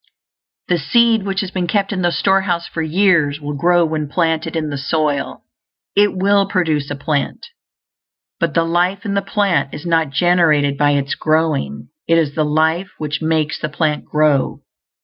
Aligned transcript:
The 0.67 0.79
seed 0.79 1.27
which 1.27 1.41
has 1.41 1.51
been 1.51 1.67
kept 1.67 1.93
in 1.93 2.01
the 2.01 2.11
storehouse 2.11 2.67
for 2.67 2.81
years 2.81 3.39
will 3.39 3.53
grow 3.55 3.85
when 3.85 4.09
planted 4.09 4.55
in 4.55 4.71
the 4.71 4.77
soil; 4.79 5.43
it 5.95 6.15
will 6.15 6.47
produce 6.47 6.89
a 6.89 6.95
plant. 6.95 7.45
But 8.39 8.55
the 8.55 8.63
life 8.63 9.05
in 9.05 9.13
the 9.13 9.21
plant 9.21 9.75
is 9.75 9.85
not 9.85 10.09
generated 10.09 10.75
by 10.75 10.93
its 10.93 11.13
growing; 11.13 11.89
it 12.07 12.17
is 12.17 12.33
the 12.33 12.43
life 12.43 12.89
which 12.97 13.21
makes 13.21 13.59
the 13.59 13.69
plant 13.69 14.05
grow. 14.05 14.63